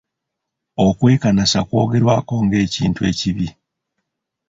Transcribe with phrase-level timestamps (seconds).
[0.85, 3.47] Okwekanasa kwogerwako ng'ekintu ekibi.